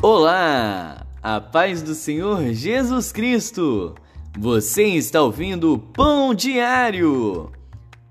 [0.00, 1.04] Olá!
[1.20, 3.96] A paz do Senhor Jesus Cristo!
[4.38, 7.50] Você está ouvindo o Pão Diário!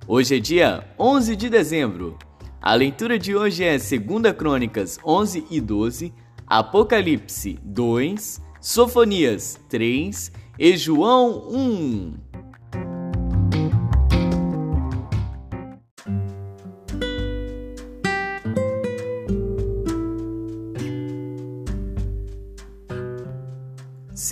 [0.05, 2.17] Hoje é dia 11 de dezembro.
[2.61, 6.13] A leitura de hoje é 2 Crônicas 11 e 12,
[6.45, 10.29] Apocalipse 2, Sofonias 3
[10.59, 12.26] e João 1.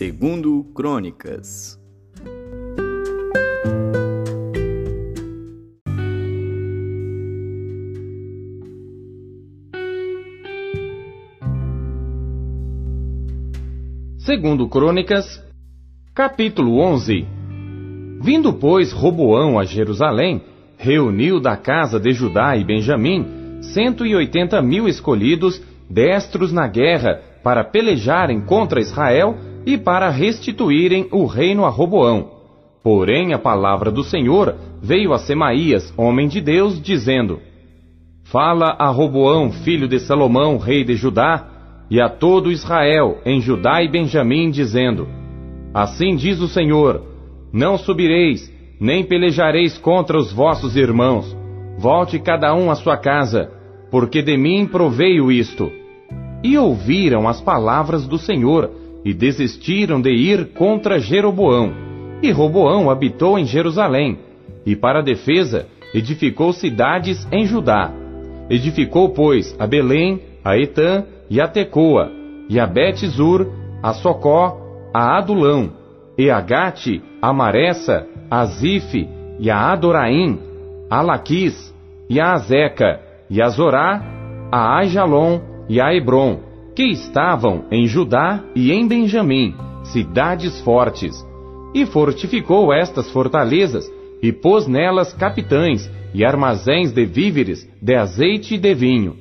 [0.05, 1.79] Segundo Crônicas.
[14.19, 15.43] Segundo Crônicas,
[16.13, 17.25] capítulo 11.
[18.21, 20.43] Vindo, pois, Roboão a Jerusalém,
[20.77, 23.25] reuniu da casa de Judá e Benjamim
[23.73, 31.07] cento e oitenta mil escolhidos, destros na guerra, para pelejarem contra Israel e para restituírem
[31.11, 32.31] o reino a Roboão.
[32.83, 37.39] Porém, a palavra do Senhor veio a Semaías, homem de Deus, dizendo:
[38.25, 41.47] Fala a Roboão, filho de Salomão, rei de Judá,
[41.89, 45.07] e a todo Israel, em Judá e Benjamim, dizendo:
[45.73, 47.01] Assim diz o Senhor:
[47.51, 51.35] Não subireis, nem pelejareis contra os vossos irmãos.
[51.77, 53.51] Volte cada um à sua casa,
[53.91, 55.71] porque de mim proveio isto.
[56.43, 58.69] E ouviram as palavras do Senhor,
[59.05, 61.71] e desistiram de ir contra Jeroboão.
[62.23, 64.17] E Roboão habitou em Jerusalém,
[64.65, 67.93] e para defesa edificou cidades em Judá.
[68.49, 72.11] Edificou, pois, a Belém, a Etã e a Tecoa,
[72.49, 73.47] e a Bet-Zur,
[73.83, 74.57] a Socó,
[74.91, 75.71] a Adulão,
[76.17, 79.07] e a Gate, a Maressa, a Zife,
[79.39, 80.39] e a Adoraim,
[80.89, 81.73] a Laquis,
[82.09, 84.01] e a Azeca, e a Zorá,
[84.51, 86.39] a Aijalon e a Hebron,
[86.75, 91.25] que estavam em Judá e em Benjamim, cidades fortes,
[91.73, 93.89] e fortificou estas fortalezas,
[94.21, 99.15] e pôs nelas capitães e armazéns de víveres, de azeite e de vinho,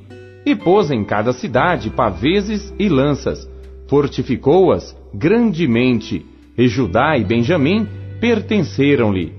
[0.45, 3.49] e pôs em cada cidade paveses e lanças,
[3.89, 6.25] fortificou-as grandemente,
[6.57, 7.87] e Judá e Benjamim
[8.21, 9.33] pertenceram-lhe.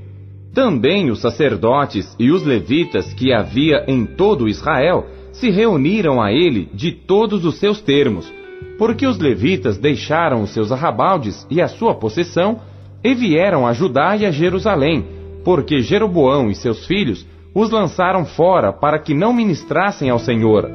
[0.54, 5.06] Também os sacerdotes e os levitas que havia em todo Israel
[5.40, 8.32] se reuniram a ele de todos os seus termos,
[8.78, 12.60] porque os levitas deixaram os seus arrabaldes e a sua possessão
[13.04, 15.06] e vieram a Judá e a Jerusalém,
[15.44, 20.70] porque Jeroboão e seus filhos os lançaram fora para que não ministrassem ao Senhor.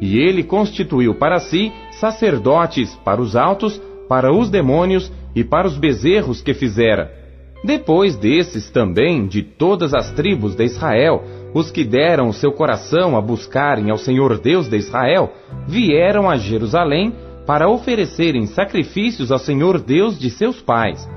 [0.00, 5.76] E ele constituiu para si sacerdotes para os altos, para os demônios e para os
[5.76, 7.12] bezerros que fizera.
[7.64, 11.24] Depois desses também, de todas as tribos de Israel,
[11.56, 15.32] os que deram o seu coração a buscarem ao Senhor Deus de Israel,
[15.66, 17.14] vieram a Jerusalém
[17.46, 21.08] para oferecerem sacrifícios ao Senhor Deus de seus pais.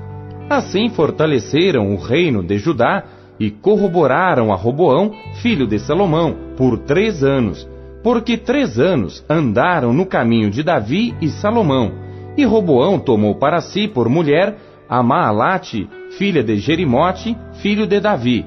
[0.48, 3.04] Assim fortaleceram o reino de Judá
[3.38, 5.12] e corroboraram a Roboão,
[5.42, 7.68] filho de Salomão, por três anos,
[8.02, 11.92] porque três anos andaram no caminho de Davi e Salomão.
[12.34, 14.56] E Roboão tomou para si por mulher
[14.88, 15.86] a Maalate,
[16.16, 18.46] filha de Jerimote, filho de Davi,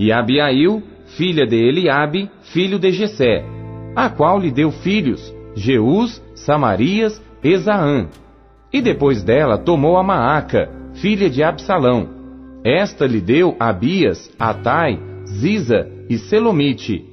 [0.00, 0.82] e Abiail,
[1.16, 3.44] filha de Eliabe, filho de Jessé,
[3.96, 8.08] a qual lhe deu filhos, Jeus, Samarias, Esaã.
[8.72, 12.08] E depois dela tomou a Maaca, filha de Absalão.
[12.64, 17.04] Esta lhe deu Abias, Atai, Ziza e Selomite.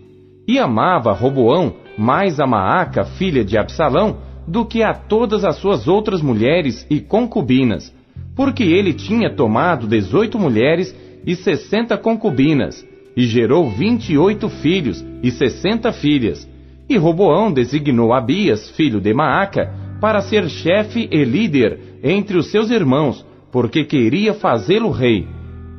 [0.47, 4.17] E amava Roboão mais a Maaca, filha de Absalão,
[4.47, 7.94] do que a todas as suas outras mulheres e concubinas,
[8.35, 10.95] porque ele tinha tomado dezoito mulheres
[11.25, 16.47] e sessenta concubinas, e gerou vinte e oito filhos e sessenta filhas.
[16.87, 22.69] E Roboão designou Abias, filho de Maaca, para ser chefe e líder entre os seus
[22.69, 25.27] irmãos, porque queria fazê-lo rei.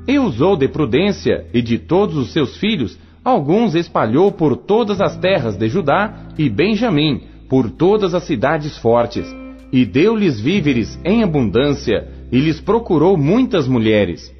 [0.09, 5.17] E usou de prudência, e de todos os seus filhos, alguns espalhou por todas as
[5.17, 9.27] terras de Judá e Benjamim, por todas as cidades fortes,
[9.73, 14.35] e deu-lhes víveres em abundância, e lhes procurou muitas mulheres.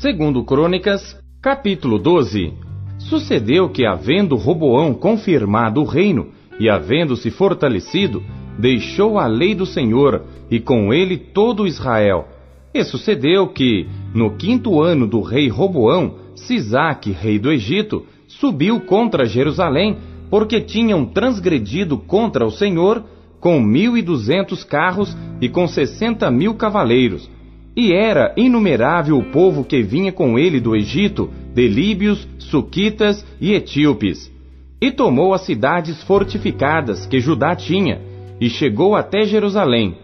[0.00, 2.52] Segundo Crônicas, capítulo 12.
[3.00, 6.28] Sucedeu que, havendo Roboão confirmado o reino
[6.60, 8.22] e havendo-se fortalecido,
[8.56, 12.28] deixou a lei do Senhor e com ele todo Israel.
[12.72, 19.26] E sucedeu que, no quinto ano do rei Roboão, Sisaque, rei do Egito, subiu contra
[19.26, 19.96] Jerusalém,
[20.30, 23.02] porque tinham transgredido contra o Senhor,
[23.40, 27.28] com mil e duzentos carros e com sessenta mil cavaleiros.
[27.80, 33.52] E era inumerável o povo que vinha com ele do Egito, de líbios, suquitas e
[33.52, 34.32] etíopes.
[34.80, 38.00] E tomou as cidades fortificadas que Judá tinha,
[38.40, 39.96] e chegou até Jerusalém.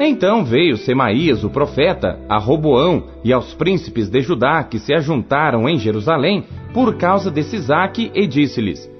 [0.00, 5.68] Então veio Semaías, o profeta, a Roboão e aos príncipes de Judá que se ajuntaram
[5.68, 6.42] em Jerusalém
[6.74, 8.90] por causa de Sisaque e disse-lhes: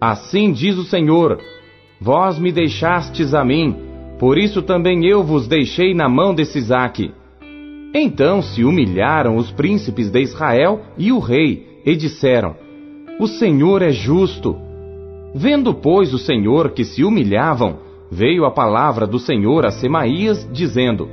[0.00, 1.38] Assim diz o Senhor:
[2.00, 3.76] Vós me deixastes a mim,
[4.18, 7.12] por isso também eu vos deixei na mão de Sisaque.
[7.92, 12.54] Então se humilharam os príncipes de Israel e o rei, e disseram:
[13.18, 14.56] O Senhor é justo.
[15.34, 17.78] Vendo, pois, o Senhor que se humilhavam,
[18.10, 21.08] veio a palavra do Senhor a Semaías, dizendo: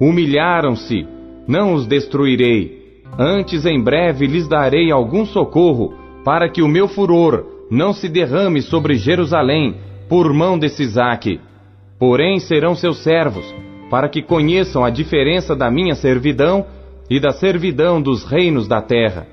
[0.00, 1.06] Humilharam-se,
[1.46, 5.94] não os destruirei, antes em breve lhes darei algum socorro,
[6.24, 9.76] para que o meu furor não se derrame sobre Jerusalém
[10.08, 11.40] por mão de Sisaque.
[11.98, 13.44] Porém serão seus servos,
[13.90, 16.66] para que conheçam a diferença da minha servidão
[17.08, 19.26] e da servidão dos reinos da terra.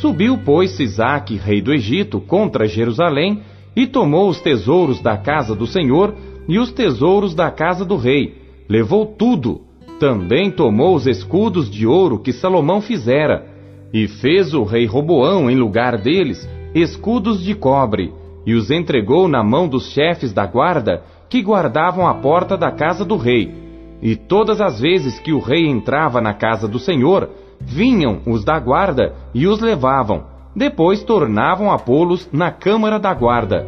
[0.00, 3.42] Subiu, pois, Sisaque, rei do Egito, contra Jerusalém,
[3.74, 6.14] e tomou os tesouros da casa do Senhor
[6.48, 8.36] e os tesouros da casa do rei.
[8.68, 9.60] Levou tudo.
[9.98, 13.46] Também tomou os escudos de ouro que Salomão fizera.
[13.92, 18.12] E fez o rei Roboão, em lugar deles, escudos de cobre,
[18.46, 23.04] e os entregou na mão dos chefes da guarda que guardavam a porta da casa
[23.04, 23.52] do rei.
[24.00, 27.28] E todas as vezes que o rei entrava na casa do Senhor,
[27.60, 30.24] vinham os da guarda e os levavam.
[30.54, 33.66] Depois tornavam a pô-los na câmara da guarda.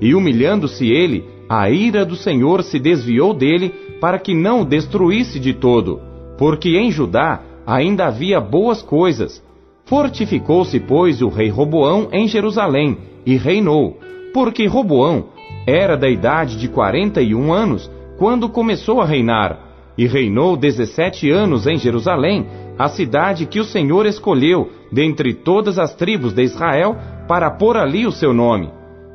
[0.00, 3.68] E humilhando-se ele, a ira do Senhor se desviou dele
[4.00, 6.00] para que não o destruísse de todo,
[6.38, 9.44] porque em Judá ainda havia boas coisas.
[9.84, 13.98] Fortificou-se, pois, o rei Roboão em Jerusalém e reinou,
[14.32, 15.26] porque Roboão
[15.66, 19.58] era da idade de quarenta e um anos quando começou a reinar,
[19.96, 22.46] e reinou dezessete anos em Jerusalém,
[22.78, 26.96] a cidade que o Senhor escolheu dentre todas as tribos de Israel
[27.28, 28.70] para pôr ali o seu nome.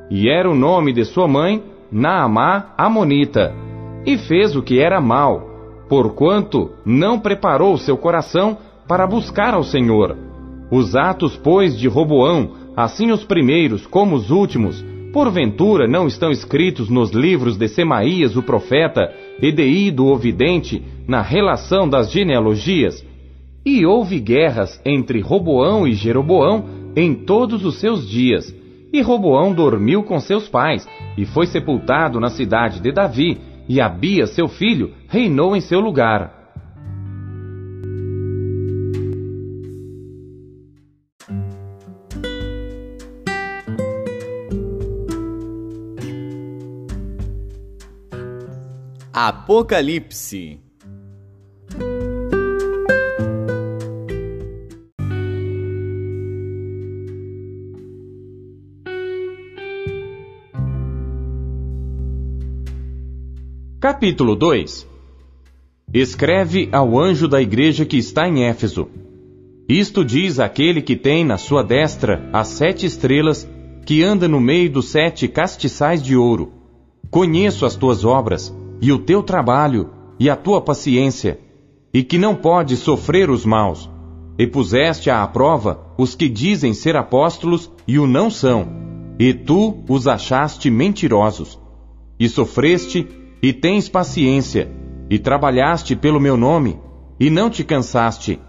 [0.10, 3.54] E era o nome de sua mãe, Naamá Amonita.
[4.06, 5.48] E fez o que era mal,
[5.90, 8.58] porquanto não preparou seu coração
[8.88, 10.16] para buscar ao Senhor.
[10.72, 16.90] Os atos, pois, de Roboão, assim os primeiros como os últimos, Porventura não estão escritos
[16.90, 23.04] nos livros de Semaías o profeta e de Ido o vidente na relação das genealogias?
[23.66, 26.66] E houve guerras entre Roboão e Jeroboão
[26.96, 28.54] em todos os seus dias.
[28.94, 30.88] E Roboão dormiu com seus pais
[31.18, 36.37] e foi sepultado na cidade de Davi, e Abia, seu filho, reinou em seu lugar.
[49.20, 50.60] Apocalipse
[63.80, 64.88] Capítulo 2
[65.92, 68.88] Escreve ao anjo da igreja que está em Éfeso.
[69.68, 73.50] Isto diz aquele que tem na sua destra as sete estrelas,
[73.84, 76.54] que anda no meio dos sete castiçais de ouro.
[77.10, 81.40] Conheço as tuas obras e o teu trabalho, e a tua paciência,
[81.94, 83.90] e que não podes sofrer os maus,
[84.38, 88.68] e puseste à prova os que dizem ser apóstolos e o não são,
[89.20, 91.60] e tu os achaste mentirosos.
[92.20, 93.08] E sofreste,
[93.42, 94.70] e tens paciência,
[95.10, 96.78] e trabalhaste pelo meu nome,
[97.20, 98.40] e não te cansaste.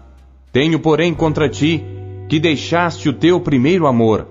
[0.51, 1.83] Tenho, porém, contra ti,
[2.27, 4.27] que deixaste o teu primeiro amor.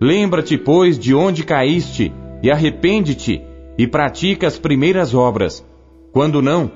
[0.00, 3.42] Lembra-te, pois, de onde caíste, e arrepende-te,
[3.78, 5.64] e pratica as primeiras obras.
[6.12, 6.70] Quando não,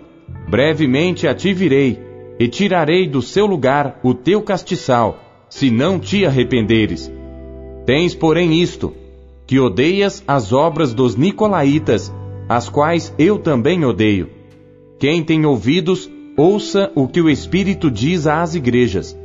[0.48, 2.00] brevemente a ti virei,
[2.38, 5.18] e tirarei do seu lugar o teu castiçal,
[5.48, 7.12] se não te arrependeres.
[7.84, 8.94] Tens, porém, isto,
[9.46, 12.12] que odeias as obras dos Nicolaítas,
[12.48, 14.30] as quais eu também odeio.
[14.98, 19.18] Quem tem ouvidos, ouça o que o Espírito diz às igrejas.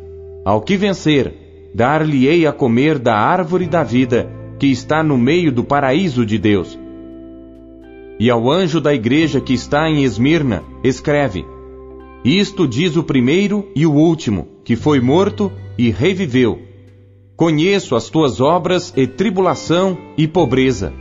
[0.43, 4.29] Ao que vencer, dar-lhe-ei a comer da árvore da vida,
[4.59, 6.77] que está no meio do paraíso de Deus.
[8.19, 11.45] E ao anjo da igreja que está em Esmirna, escreve:
[12.23, 16.59] Isto diz o primeiro e o último, que foi morto e reviveu.
[17.35, 20.91] Conheço as tuas obras e tribulação e pobreza,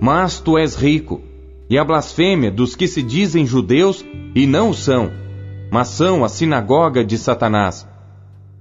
[0.00, 1.20] mas tu és rico,
[1.68, 4.04] e a blasfêmia dos que se dizem judeus
[4.34, 5.10] e não o são,
[5.72, 7.88] mas são a sinagoga de Satanás.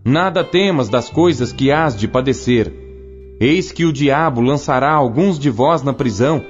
[0.03, 2.73] Nada temas das coisas que hás de padecer.
[3.39, 6.43] Eis que o diabo lançará alguns de vós na prisão,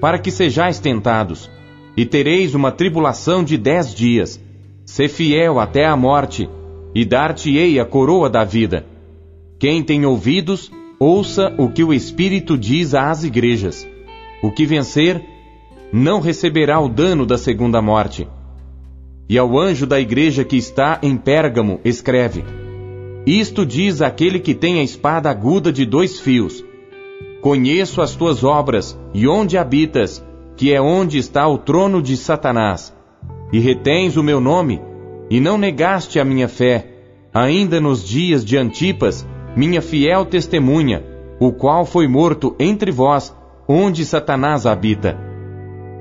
[0.00, 1.50] para que sejais tentados,
[1.96, 4.40] e tereis uma tribulação de dez dias.
[4.84, 6.48] Sê fiel até a morte,
[6.94, 8.86] e dar-te-ei a coroa da vida.
[9.58, 13.86] Quem tem ouvidos, ouça o que o Espírito diz às igrejas.
[14.42, 15.22] O que vencer,
[15.92, 18.28] não receberá o dano da segunda morte.
[19.28, 22.44] E ao anjo da igreja que está em Pérgamo, escreve:
[23.26, 26.64] Isto diz aquele que tem a espada aguda de dois fios.
[27.46, 30.20] Conheço as tuas obras e onde habitas,
[30.56, 32.92] que é onde está o trono de Satanás.
[33.52, 34.82] E retens o meu nome,
[35.30, 36.90] e não negaste a minha fé,
[37.32, 39.24] ainda nos dias de Antipas,
[39.54, 41.04] minha fiel testemunha,
[41.38, 43.32] o qual foi morto entre vós,
[43.68, 45.16] onde Satanás habita.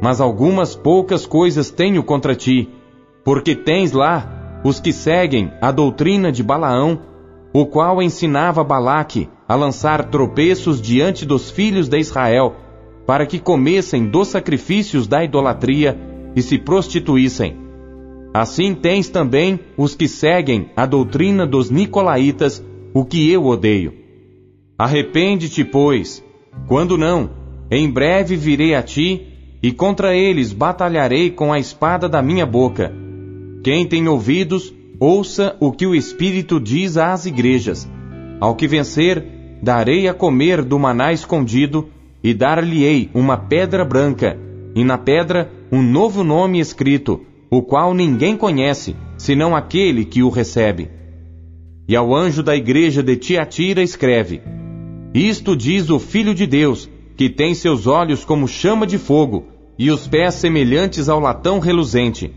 [0.01, 2.71] Mas algumas poucas coisas tenho contra ti,
[3.23, 7.01] porque tens lá os que seguem a doutrina de Balaão,
[7.53, 12.55] o qual ensinava Balaque a lançar tropeços diante dos filhos de Israel,
[13.05, 15.97] para que comessem dos sacrifícios da idolatria
[16.35, 17.55] e se prostituíssem.
[18.33, 23.93] Assim tens também os que seguem a doutrina dos nicolaítas, o que eu odeio.
[24.77, 26.23] Arrepende-te, pois,
[26.67, 27.29] quando não,
[27.71, 29.27] em breve virei a ti,
[29.63, 32.93] e contra eles batalharei com a espada da minha boca.
[33.63, 37.89] Quem tem ouvidos, ouça o que o Espírito diz às igrejas.
[38.39, 41.89] Ao que vencer, darei a comer do maná escondido,
[42.23, 44.37] e dar-lhe-ei uma pedra branca,
[44.75, 50.29] e na pedra um novo nome escrito, o qual ninguém conhece, senão aquele que o
[50.29, 50.89] recebe.
[51.87, 54.41] E ao anjo da igreja de Tiatira escreve:
[55.13, 59.45] Isto diz o Filho de Deus, que tem seus olhos como chama de fogo,
[59.77, 62.31] e os pés semelhantes ao latão reluzente.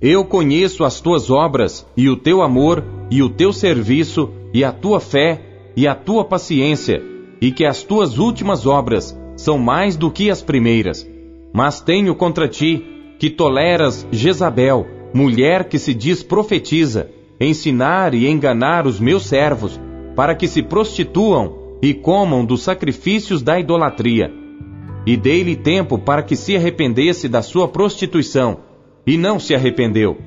[0.00, 4.70] Eu conheço as tuas obras, e o teu amor, e o teu serviço, e a
[4.70, 5.40] tua fé,
[5.78, 7.00] e a tua paciência,
[7.40, 11.08] e que as tuas últimas obras são mais do que as primeiras.
[11.52, 12.84] Mas tenho contra ti
[13.16, 17.08] que toleras Jezabel, mulher que se diz profetiza,
[17.40, 19.80] ensinar e enganar os meus servos,
[20.16, 24.34] para que se prostituam e comam dos sacrifícios da idolatria.
[25.06, 28.58] E dei-lhe tempo para que se arrependesse da sua prostituição,
[29.06, 30.18] e não se arrependeu.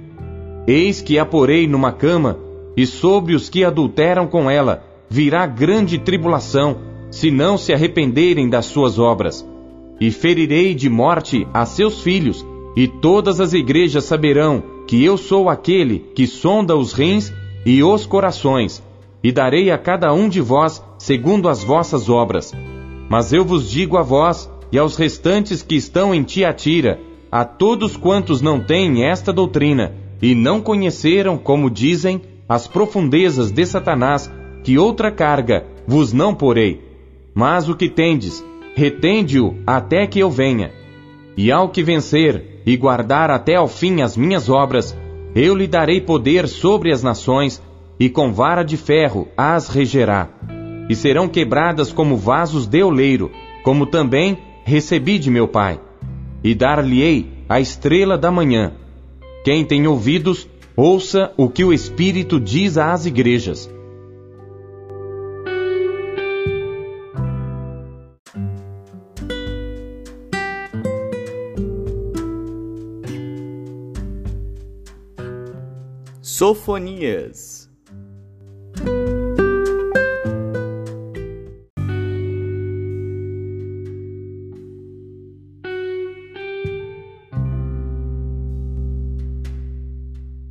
[0.65, 2.39] Eis que a porei numa cama,
[2.77, 6.77] e sobre os que adulteram com ela virá grande tribulação,
[7.11, 9.45] se não se arrependerem das suas obras.
[9.99, 12.45] E ferirei de morte a seus filhos,
[12.77, 17.29] e todas as igrejas saberão que eu sou aquele que sonda os rins
[17.65, 18.81] e os corações,
[19.21, 22.53] e darei a cada um de vós segundo as vossas obras.
[23.09, 27.97] Mas eu vos digo a vós e aos restantes que estão em Tiatira, a todos
[27.97, 34.31] quantos não têm esta doutrina, e não conheceram, como dizem, as profundezas de Satanás,
[34.63, 36.81] que outra carga vos não porei.
[37.33, 38.43] Mas o que tendes,
[38.75, 40.71] retende-o até que eu venha.
[41.35, 44.97] E ao que vencer e guardar até ao fim as minhas obras,
[45.33, 47.61] eu lhe darei poder sobre as nações,
[47.99, 50.29] e com vara de ferro as regerá.
[50.89, 53.31] E serão quebradas como vasos de oleiro,
[53.63, 55.79] como também recebi de meu Pai.
[56.43, 58.73] E dar-lhe-ei a estrela da manhã.
[59.43, 63.69] Quem tem ouvidos, ouça o que o Espírito diz às igrejas.
[76.41, 77.69] Sofonias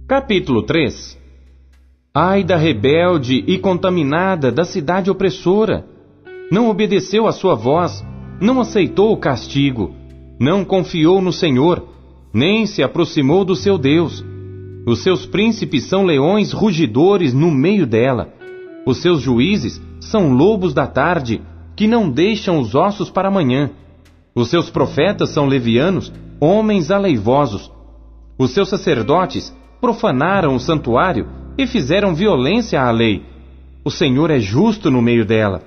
[0.07, 1.19] Capítulo 3
[2.15, 5.85] Ai da rebelde e contaminada da cidade opressora!
[6.53, 8.07] Não obedeceu à sua voz,
[8.41, 9.93] não aceitou o castigo,
[10.39, 11.89] não confiou no Senhor,
[12.33, 14.30] nem se aproximou do seu Deus.
[14.87, 18.33] Os seus príncipes são leões rugidores no meio dela.
[18.87, 21.43] Os seus juízes são lobos da tarde,
[21.77, 23.71] que não deixam os ossos para amanhã.
[24.35, 27.71] Os seus profetas são levianos, homens aleivosos.
[28.39, 31.27] Os seus sacerdotes profanaram o santuário
[31.59, 33.23] e fizeram violência à lei.
[33.85, 35.63] O Senhor é justo no meio dela.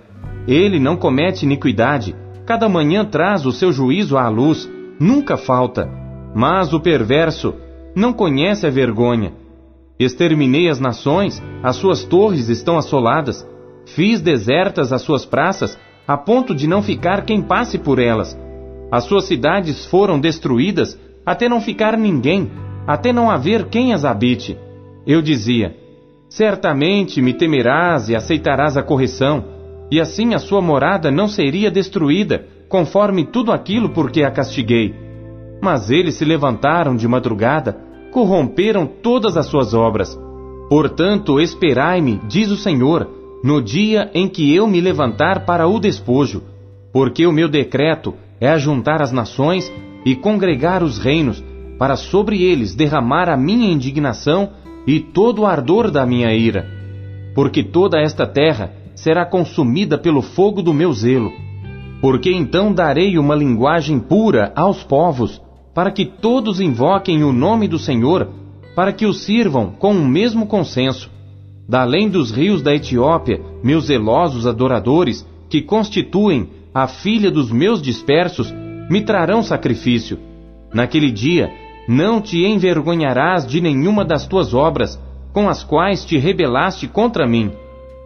[0.48, 2.16] Ele não comete iniquidade.
[2.46, 5.90] Cada manhã traz o seu juízo à luz, nunca falta.
[6.36, 7.54] Mas o perverso
[7.96, 9.34] não conhece a vergonha.
[10.00, 13.48] Exterminei as nações, as suas torres estão assoladas.
[13.86, 18.38] Fiz desertas as suas praças, a ponto de não ficar quem passe por elas.
[18.92, 22.52] As suas cidades foram destruídas, até não ficar ninguém,
[22.88, 24.58] até não haver quem as habite.
[25.06, 25.76] Eu dizia:
[26.30, 29.46] Certamente me temerás e aceitarás a correção,
[29.92, 35.03] e assim a sua morada não seria destruída, conforme tudo aquilo por que a castiguei.
[35.64, 37.80] Mas eles se levantaram de madrugada,
[38.12, 40.20] corromperam todas as suas obras.
[40.68, 43.08] Portanto, esperai-me, diz o Senhor,
[43.42, 46.44] no dia em que eu me levantar para o despojo,
[46.92, 49.72] porque o meu decreto é ajuntar as nações
[50.06, 51.42] e congregar os reinos,
[51.80, 54.50] para sobre eles derramar a minha indignação
[54.86, 56.68] e todo o ardor da minha ira.
[57.34, 61.32] Porque toda esta terra será consumida pelo fogo do meu zelo.
[62.02, 65.42] Porque então darei uma linguagem pura aos povos,
[65.74, 68.30] para que todos invoquem o nome do Senhor,
[68.76, 71.10] para que o sirvam com o mesmo consenso.
[71.68, 77.82] Da além dos rios da Etiópia, meus zelosos adoradores, que constituem a filha dos meus
[77.82, 78.54] dispersos,
[78.90, 80.20] me trarão sacrifício.
[80.74, 81.52] Naquele dia,
[81.88, 85.00] não te envergonharás de nenhuma das tuas obras,
[85.32, 87.52] com as quais te rebelaste contra mim.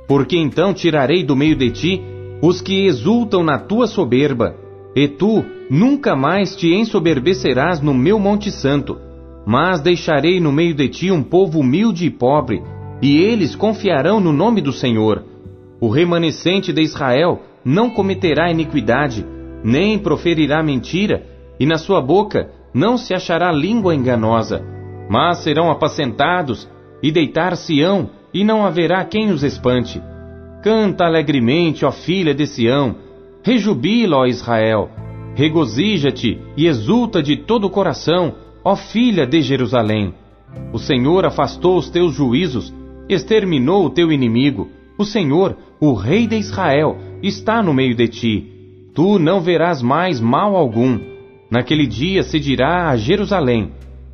[0.08, 2.02] Porque então tirarei do meio de ti
[2.42, 4.56] os que exultam na tua soberba,
[4.98, 8.98] e tu nunca mais te ensoberbecerás no meu Monte Santo.
[9.46, 12.64] Mas deixarei no meio de ti um povo humilde e pobre,
[13.00, 15.24] e eles confiarão no nome do Senhor.
[15.80, 19.24] O remanescente de Israel não cometerá iniquidade,
[19.64, 21.24] nem proferirá mentira,
[21.60, 24.66] e na sua boca não se achará língua enganosa.
[25.08, 26.68] Mas serão apacentados
[27.04, 30.02] e deitar-se-ão, e não haverá quem os espante.
[30.64, 32.96] Canta alegremente, ó filha de Sião,
[33.48, 34.90] rejubila, ó Israel,
[35.34, 40.14] regozija-te e exulta de todo o coração, ó filha de Jerusalém.
[40.74, 42.74] O Senhor afastou os teus juízos
[43.08, 44.68] exterminou o teu inimigo.
[44.98, 48.52] O Senhor, o Rei de Israel, está no meio de ti.
[48.94, 51.00] Tu não verás mais mal algum.
[51.50, 53.72] Naquele dia se dirá a Jerusalém: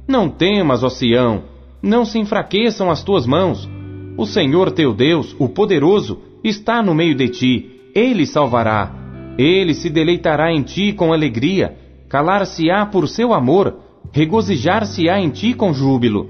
[0.07, 1.45] Não temas, ó Sião,
[1.81, 3.67] não se enfraqueçam as tuas mãos.
[4.15, 7.71] O Senhor teu Deus, o poderoso, está no meio de ti.
[7.95, 9.02] Ele salvará.
[9.37, 11.75] Ele se deleitará em ti com alegria,
[12.07, 13.79] calar-se-á por seu amor,
[14.11, 16.29] regozijar-se-á em ti com júbilo.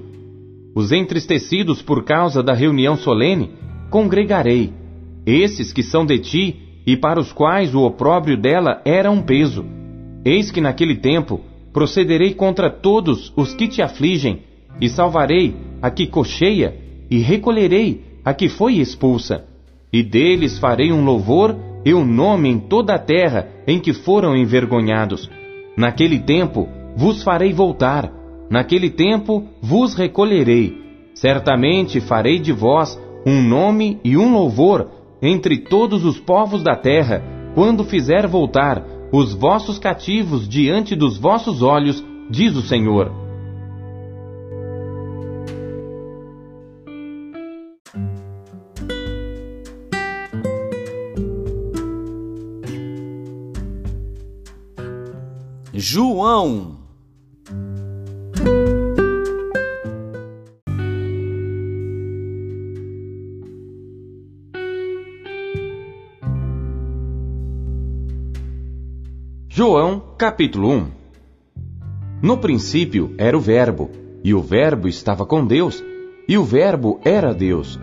[0.74, 3.50] Os entristecidos por causa da reunião solene,
[3.90, 4.72] congregarei.
[5.26, 9.64] Esses que são de ti e para os quais o opróbrio dela era um peso.
[10.24, 11.40] Eis que naquele tempo
[11.72, 14.42] procederei contra todos os que te afligem,
[14.80, 16.76] e salvarei a que cocheia,
[17.10, 19.44] e recolherei a que foi expulsa.
[19.92, 24.36] E deles farei um louvor e um nome em toda a terra em que foram
[24.36, 25.30] envergonhados.
[25.76, 28.10] Naquele tempo vos farei voltar
[28.50, 30.82] Naquele tempo vos recolherei.
[31.14, 34.90] Certamente farei de vós um nome e um louvor
[35.22, 37.22] entre todos os povos da terra,
[37.54, 43.23] quando fizer voltar os vossos cativos diante dos vossos olhos, diz o Senhor.
[55.86, 56.78] João
[69.46, 70.86] João, capítulo 1
[72.22, 73.90] No princípio era o Verbo,
[74.24, 75.84] e o Verbo estava com Deus,
[76.26, 77.78] e o Verbo era Deus.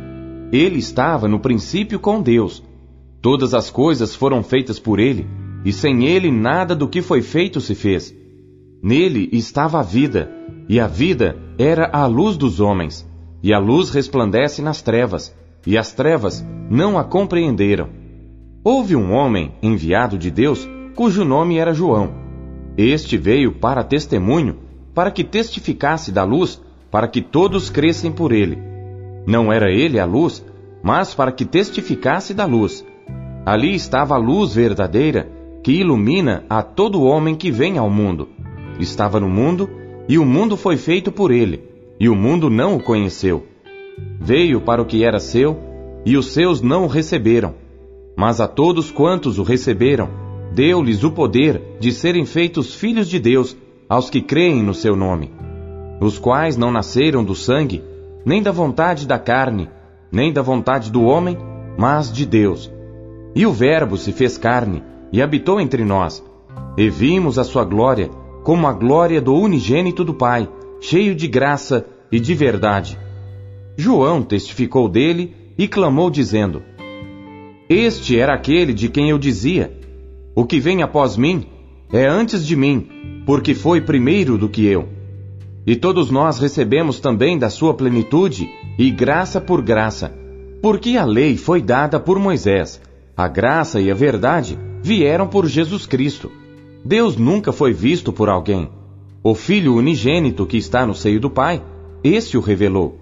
[0.52, 2.64] Ele estava no princípio com Deus.
[3.22, 5.28] Todas as coisas foram feitas por ele,
[5.64, 8.16] e sem ele nada do que foi feito se fez.
[8.82, 10.32] Nele estava a vida,
[10.68, 13.08] e a vida era a luz dos homens,
[13.44, 17.90] e a luz resplandece nas trevas, e as trevas não a compreenderam.
[18.64, 22.12] Houve um homem enviado de Deus cujo nome era João.
[22.78, 24.58] Este veio para testemunho,
[24.94, 28.58] para que testificasse da luz, para que todos crescem por ele.
[29.26, 30.44] Não era ele a luz,
[30.84, 32.86] mas para que testificasse da luz.
[33.46, 35.30] Ali estava a luz verdadeira,
[35.64, 38.30] que ilumina a todo homem que vem ao mundo.
[38.80, 39.70] Estava no mundo,
[40.08, 41.64] e o mundo foi feito por ele,
[42.00, 43.46] e o mundo não o conheceu.
[44.20, 45.58] Veio para o que era seu,
[46.06, 47.54] e os seus não o receberam.
[48.18, 50.10] Mas a todos quantos o receberam,
[50.54, 53.56] deu-lhes o poder de serem feitos filhos de Deus
[53.88, 55.32] aos que creem no seu nome,
[56.00, 57.84] os quais não nasceram do sangue,
[58.26, 59.70] nem da vontade da carne,
[60.12, 61.38] nem da vontade do homem,
[61.78, 62.72] mas de Deus.
[63.36, 66.24] E o Verbo se fez carne e habitou entre nós,
[66.78, 68.10] e vimos a sua glória
[68.44, 72.98] como a glória do unigênito do Pai, cheio de graça e de verdade.
[73.78, 76.64] João testificou dele e clamou, dizendo:
[77.70, 79.78] Este era aquele de quem eu dizia:
[80.36, 81.46] o que vem após mim
[81.92, 82.88] é antes de mim,
[83.26, 84.90] porque foi primeiro do que eu.
[85.68, 90.12] E todos nós recebemos também da sua plenitude e graça por graça,
[90.62, 92.82] porque a lei foi dada por Moisés,
[93.16, 96.32] a graça e a verdade vieram por Jesus Cristo.
[96.84, 98.70] Deus nunca foi visto por alguém.
[99.24, 101.62] O Filho unigênito que está no seio do Pai,
[102.04, 102.98] este o revelou.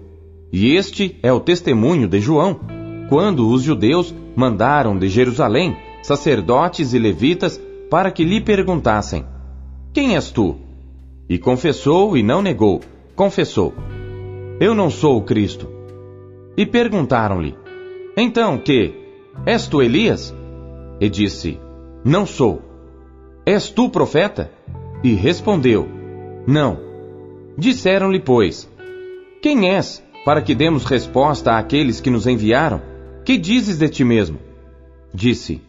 [0.52, 2.60] E este é o testemunho de João,
[3.08, 9.24] quando os judeus mandaram de Jerusalém sacerdotes e levitas para que lhe perguntassem:
[9.92, 10.56] Quem és tu?
[11.28, 12.80] E confessou e não negou,
[13.16, 13.72] confessou:
[14.60, 15.68] Eu não sou o Cristo.
[16.56, 17.54] E perguntaram-lhe:
[18.16, 18.92] Então que?
[19.46, 20.34] És tu Elias?
[21.00, 21.58] E disse:
[22.04, 22.62] Não sou.
[23.44, 24.50] És tu profeta?
[25.04, 25.86] E respondeu:
[26.46, 26.78] Não.
[27.58, 28.68] Disseram-lhe, pois:
[29.42, 32.80] Quem és, para que demos resposta àqueles que nos enviaram?
[33.24, 34.38] Que dizes de ti mesmo?
[35.12, 35.60] Disse: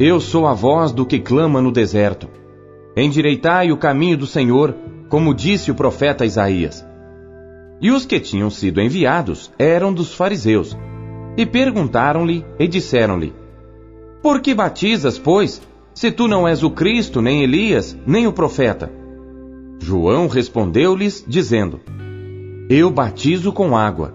[0.00, 2.28] Eu sou a voz do que clama no deserto.
[2.96, 4.74] Endireitai o caminho do Senhor,
[5.10, 6.84] como disse o profeta Isaías.
[7.82, 10.76] E os que tinham sido enviados eram dos fariseus.
[11.36, 13.43] E perguntaram-lhe e disseram-lhe:
[14.24, 15.60] Por que batizas, pois,
[15.92, 18.90] se tu não és o Cristo, nem Elias, nem o profeta?
[19.78, 21.78] João respondeu-lhes, dizendo:
[22.70, 24.14] Eu batizo com água,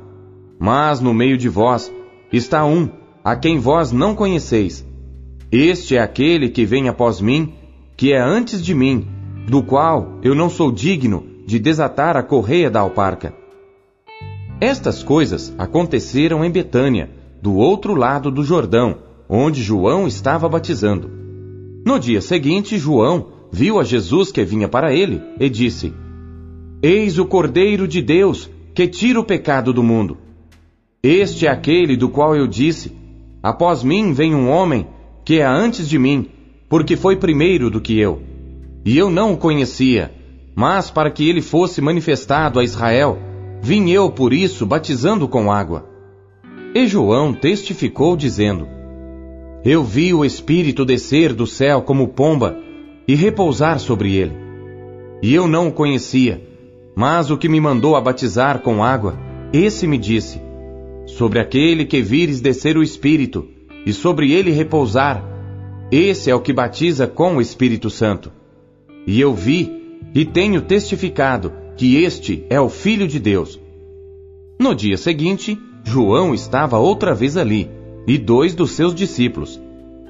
[0.58, 1.94] mas no meio de vós
[2.34, 2.90] está um,
[3.24, 4.84] a quem vós não conheceis.
[5.52, 7.54] Este é aquele que vem após mim,
[7.96, 9.08] que é antes de mim,
[9.48, 13.32] do qual eu não sou digno de desatar a correia da alparca.
[14.60, 21.10] Estas coisas aconteceram em Betânia, do outro lado do Jordão, onde João estava batizando.
[21.86, 25.94] No dia seguinte, João viu a Jesus que vinha para ele e disse:
[26.82, 30.18] Eis o Cordeiro de Deus que tira o pecado do mundo.
[31.04, 32.92] Este é aquele do qual eu disse:
[33.44, 34.88] Após mim vem um homem
[35.24, 36.28] que é antes de mim,
[36.68, 38.22] porque foi primeiro do que eu.
[38.84, 40.12] E eu não o conhecia,
[40.56, 43.20] mas para que ele fosse manifestado a Israel,
[43.62, 45.86] Vim eu, por isso, batizando com água.
[46.74, 48.68] E João testificou, dizendo:
[49.64, 52.58] Eu vi o Espírito descer do céu como pomba
[53.06, 54.34] e repousar sobre ele.
[55.22, 56.42] E eu não o conhecia,
[56.96, 59.20] mas o que me mandou a batizar com água,
[59.52, 60.42] esse me disse:
[61.06, 63.48] Sobre aquele que vires descer o Espírito,
[63.86, 65.24] e sobre ele repousar,
[65.92, 68.32] esse é o que batiza com o Espírito Santo.
[69.06, 73.60] E eu vi e tenho testificado que este é o Filho de Deus.
[74.58, 77.70] No dia seguinte, João estava outra vez ali,
[78.10, 79.62] e dois dos seus discípulos.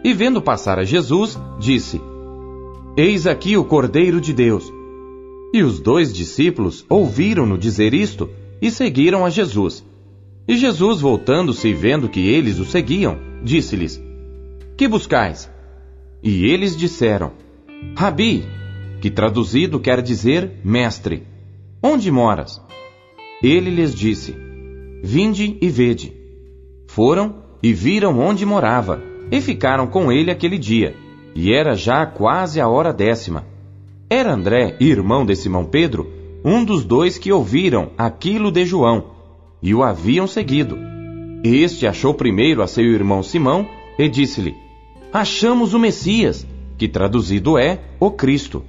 [0.06, 2.00] E vendo passar a Jesus, disse:
[2.96, 4.72] Eis aqui o Cordeiro de Deus.
[5.54, 8.30] E os dois discípulos ouviram-no dizer isto
[8.62, 9.84] e seguiram a Jesus.
[10.48, 14.02] E Jesus, voltando-se e vendo que eles o seguiam, disse-lhes:
[14.78, 15.52] Que buscais?
[16.24, 17.34] E eles disseram:
[17.98, 18.46] Rabi,
[19.02, 21.24] que traduzido quer dizer mestre.
[21.84, 22.62] Onde moras?
[23.44, 24.34] Ele lhes disse:
[25.04, 26.14] Vinde e vede.
[26.88, 30.96] Foram e viram onde morava, e ficaram com ele aquele dia,
[31.36, 33.46] e era já quase a hora décima.
[34.10, 36.10] Era André, irmão de Simão Pedro,
[36.44, 39.06] um dos dois que ouviram aquilo de João,
[39.62, 40.78] e o haviam seguido.
[41.44, 43.68] Este achou primeiro a seu irmão Simão
[43.98, 44.56] e disse-lhe:
[45.12, 46.46] Achamos o Messias,
[46.78, 48.64] que traduzido é o Cristo,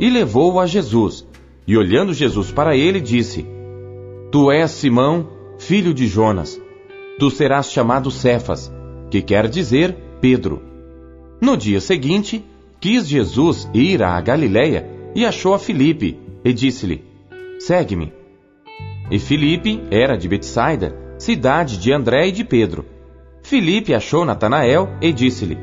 [0.00, 1.26] e levou-o a Jesus.
[1.66, 3.46] E olhando Jesus para ele, disse:
[4.30, 6.60] Tu és Simão, filho de Jonas.
[7.18, 8.72] Tu serás chamado Cefas,
[9.10, 10.62] que quer dizer Pedro.
[11.40, 12.44] No dia seguinte,
[12.80, 17.04] quis Jesus ir à Galiléia e achou a Filipe e disse-lhe:
[17.58, 18.12] Segue-me.
[19.10, 22.84] E Filipe era de Betsaida, cidade de André e de Pedro.
[23.42, 25.58] Filipe achou Natanael e disse-lhe: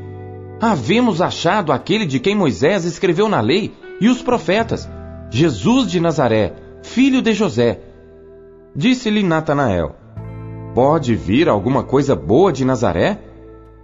[0.62, 4.88] Havemos achado aquele de quem Moisés escreveu na lei e os profetas
[5.31, 7.79] Jesus de Nazaré, filho de José.
[8.75, 9.95] Disse-lhe Natanael:
[10.73, 13.19] Pode vir alguma coisa boa de Nazaré?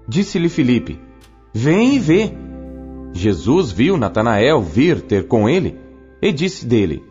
[0.08, 1.00] Disse-lhe Filipe:
[1.54, 2.32] Vem e vê.
[3.13, 5.76] Jesus viu Natanael vir ter com ele
[6.21, 7.04] e disse dele: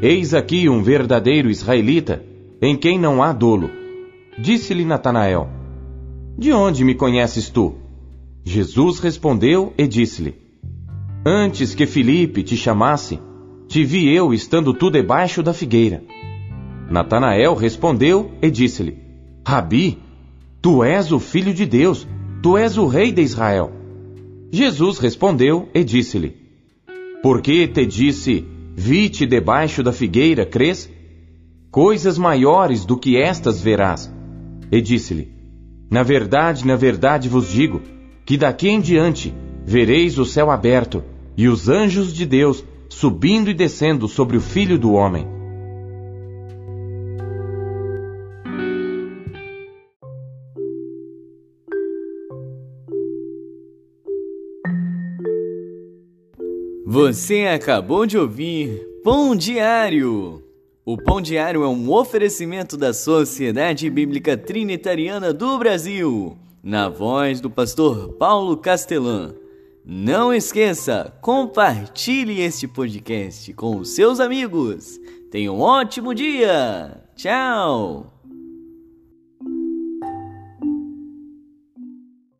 [0.00, 2.22] Eis aqui um verdadeiro israelita,
[2.62, 3.70] em quem não há dolo.
[4.38, 5.48] Disse-lhe Natanael:
[6.38, 7.74] De onde me conheces tu?
[8.44, 10.34] Jesus respondeu e disse-lhe:
[11.26, 13.18] Antes que Filipe te chamasse,
[13.66, 16.02] te vi eu estando tu debaixo da figueira.
[16.90, 18.98] Natanael respondeu e disse-lhe:
[19.46, 19.98] Rabi,
[20.60, 22.06] tu és o filho de Deus,
[22.42, 23.72] tu és o rei de Israel.
[24.50, 26.36] Jesus respondeu e disse-lhe:
[27.22, 30.90] Por que te disse, vi-te debaixo da figueira, crês?
[31.70, 34.12] Coisas maiores do que estas verás.
[34.72, 35.32] E disse-lhe:
[35.88, 37.80] Na verdade, na verdade vos digo,
[38.26, 39.32] que daqui em diante
[39.64, 41.04] vereis o céu aberto
[41.36, 45.39] e os anjos de Deus subindo e descendo sobre o filho do homem.
[57.00, 60.44] Você acabou de ouvir Pão Diário.
[60.84, 67.48] O Pão Diário é um oferecimento da Sociedade Bíblica Trinitariana do Brasil, na voz do
[67.48, 69.34] pastor Paulo Castelã.
[69.82, 75.00] Não esqueça, compartilhe este podcast com os seus amigos.
[75.30, 77.02] Tenha um ótimo dia.
[77.16, 78.19] Tchau.